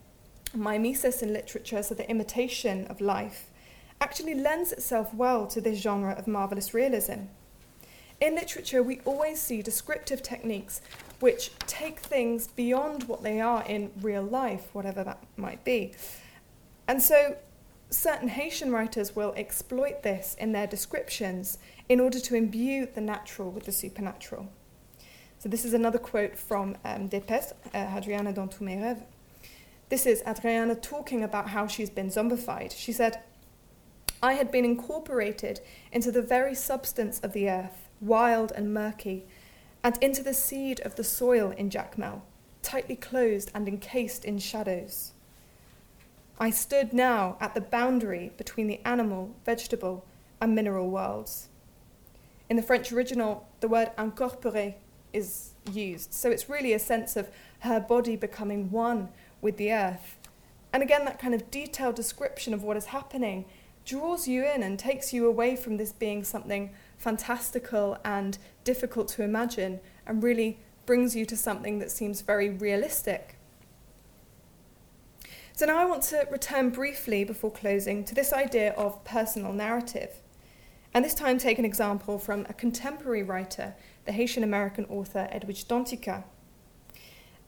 [0.55, 3.51] mimesis in literature, so the imitation of life,
[4.01, 7.27] actually lends itself well to this genre of marvelous realism.
[8.21, 10.81] In literature, we always see descriptive techniques
[11.21, 15.93] which take things beyond what they are in real life, whatever that might be.
[16.89, 17.37] And so,
[17.91, 23.51] certain Haitian writers will exploit this in their descriptions in order to imbue the natural
[23.51, 24.49] with the supernatural.
[25.39, 29.03] So, this is another quote from um, Depestre, uh, Hadriana dans tous mes rêves.
[29.93, 32.73] This is Hadriana talking about how she's been zombified.
[32.75, 33.21] She said,
[34.23, 35.61] I had been incorporated
[35.93, 39.27] into the very substance of the earth, wild and murky,
[39.85, 42.23] and into the seed of the soil in Jacmel,
[42.63, 45.13] tightly closed and encased in shadows.
[46.41, 50.07] I stood now at the boundary between the animal, vegetable,
[50.41, 51.51] and mineral worlds.
[52.49, 54.77] In the French original, the word incorporé
[55.13, 57.29] is used, so it's really a sense of
[57.59, 59.11] her body becoming one
[59.43, 60.17] with the earth.
[60.73, 63.45] And again, that kind of detailed description of what is happening
[63.85, 69.23] draws you in and takes you away from this being something fantastical and difficult to
[69.23, 73.37] imagine and really brings you to something that seems very realistic.
[75.55, 80.21] So now I want to return briefly before closing to this idea of personal narrative.
[80.95, 83.75] And this time take an example from a contemporary writer,
[84.05, 86.25] the Haitian American author Edwidge Danticat.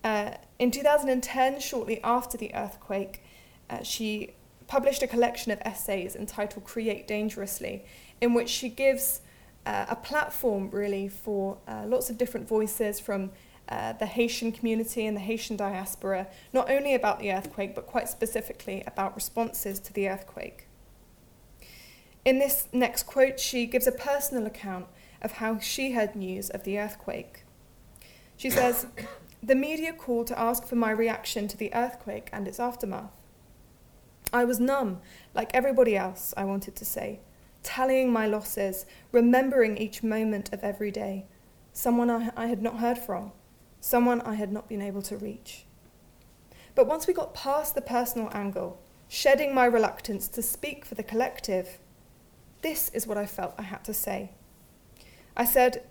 [0.04, 3.22] Uh, in 2010, shortly after the earthquake,
[3.70, 4.34] uh, she
[4.66, 7.84] published a collection of essays entitled Create Dangerously,
[8.20, 9.22] in which she gives
[9.64, 13.30] uh, a platform really for uh, lots of different voices from
[13.70, 18.08] uh, the Haitian community and the Haitian diaspora, not only about the earthquake, but quite
[18.08, 20.66] specifically about responses to the earthquake.
[22.26, 24.86] In this next quote, she gives a personal account
[25.22, 27.44] of how she heard news of the earthquake.
[28.36, 28.86] She says,
[29.44, 33.12] The media called to ask for my reaction to the earthquake and its aftermath.
[34.32, 35.02] I was numb,
[35.34, 37.20] like everybody else, I wanted to say,
[37.62, 41.26] tallying my losses, remembering each moment of every day.
[41.74, 43.32] Someone I, I had not heard from,
[43.80, 45.66] someone I had not been able to reach.
[46.74, 51.02] But once we got past the personal angle, shedding my reluctance to speak for the
[51.02, 51.80] collective,
[52.62, 54.30] this is what I felt I had to say.
[55.36, 55.82] I said,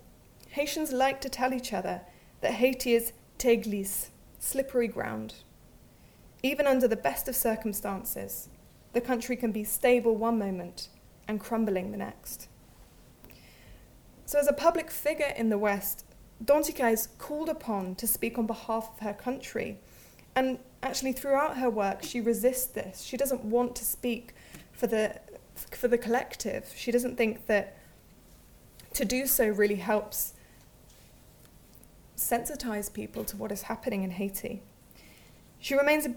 [0.48, 2.00] Haitians like to tell each other
[2.40, 3.84] that Haiti is terre
[4.38, 5.34] slippery ground.
[6.42, 8.48] Even under the best of circumstances,
[8.92, 10.88] the country can be stable one moment
[11.26, 12.48] and crumbling the next.
[14.26, 16.04] So, as a public figure in the West,
[16.44, 19.78] Danticat is called upon to speak on behalf of her country.
[20.36, 23.02] And actually, throughout her work, she resists this.
[23.02, 24.34] She doesn't want to speak
[24.72, 25.20] for the,
[25.70, 26.72] for the collective.
[26.76, 27.76] She doesn't think that
[28.94, 30.33] to do so really helps
[32.16, 34.62] sensitize people to what is happening in Haiti.
[35.58, 36.08] She remains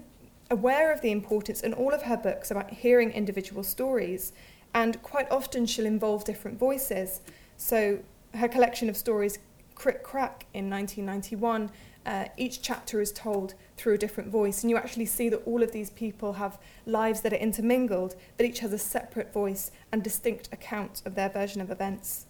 [0.50, 4.32] aware of the importance in all of her books about hearing individual stories,
[4.74, 7.20] and quite often she'll involve different voices.
[7.56, 8.00] So
[8.34, 9.38] her collection of stories,
[9.74, 11.70] Krik Krak, in 1991,
[12.06, 15.62] uh, each chapter is told through a different voice, and you actually see that all
[15.62, 20.02] of these people have lives that are intermingled, but each has a separate voice and
[20.02, 22.26] distinct account of their version of events.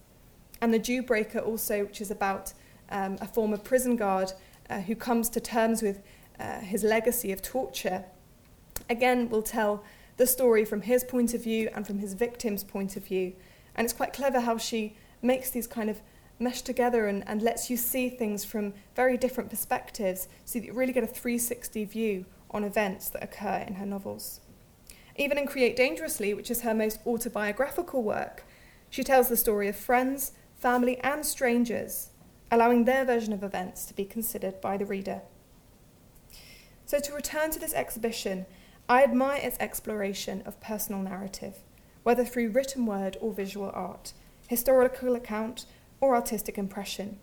[0.61, 2.53] And the Dew Breaker also, which is about
[2.91, 4.33] um, a former prison guard
[4.71, 6.03] uh, who comes to terms with
[6.39, 8.05] uh, his legacy of torture,
[8.89, 9.83] again will tell
[10.17, 13.33] the story from his point of view and from his victim's point of view.
[13.75, 16.01] And it's quite clever how she makes these kind of
[16.39, 20.73] mesh together and, and lets you see things from very different perspectives so that you
[20.73, 24.41] really get a 360 view on events that occur in her novels.
[25.17, 28.45] Even in Create Dangerously, which is her most autobiographical work,
[28.91, 32.11] she tells the story of friends, family, and strangers,
[32.51, 35.23] allowing their version of events to be considered by the reader.
[36.87, 38.47] So, to return to this exhibition,
[38.89, 41.57] I admire its exploration of personal narrative,
[42.03, 44.15] whether through written word or visual art,
[44.49, 45.67] historical account,
[46.01, 47.19] or artistic impression.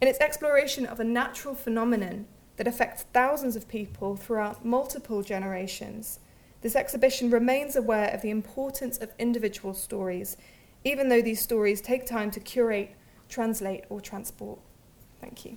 [0.00, 2.26] In its exploration of a natural phenomenon
[2.56, 6.20] that affects thousands of people throughout multiple generations,
[6.62, 10.38] this exhibition remains aware of the importance of individual stories,
[10.84, 12.96] even though these stories take time to curate,
[13.30, 14.58] translate, or transport.
[15.20, 15.56] Thank you.